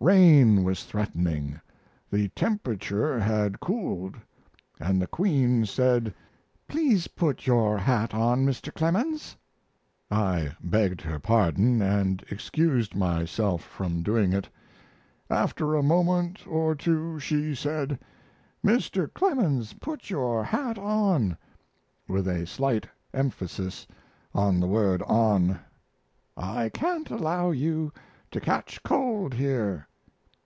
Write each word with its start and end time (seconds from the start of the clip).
Rain 0.00 0.62
was 0.62 0.84
threatening, 0.84 1.60
the 2.08 2.28
temperature 2.28 3.18
had 3.18 3.58
cooled, 3.58 4.14
and 4.78 5.02
the 5.02 5.08
Queen 5.08 5.66
said, 5.66 6.14
"Please 6.68 7.08
put 7.08 7.48
your 7.48 7.76
hat 7.78 8.14
on, 8.14 8.46
Mr. 8.46 8.72
Clemens." 8.72 9.34
I 10.08 10.54
begged 10.62 11.00
her 11.00 11.18
pardon 11.18 11.82
and 11.82 12.22
excused 12.30 12.94
myself 12.94 13.64
from 13.64 14.04
doing 14.04 14.32
it. 14.32 14.48
After 15.28 15.74
a 15.74 15.82
moment 15.82 16.46
or 16.46 16.76
two 16.76 17.18
she 17.18 17.52
said, 17.56 17.98
"Mr. 18.64 19.12
Clemens, 19.12 19.72
put 19.72 20.10
your 20.10 20.44
hat 20.44 20.78
on" 20.78 21.36
with 22.06 22.28
a 22.28 22.46
slight 22.46 22.86
emphasis 23.12 23.84
on 24.32 24.60
the 24.60 24.68
word 24.68 25.02
"on" 25.02 25.58
"I 26.36 26.68
can't 26.68 27.10
allow 27.10 27.50
you 27.50 27.92
to 28.30 28.40
catch 28.40 28.80
cold 28.84 29.34
here." 29.34 29.86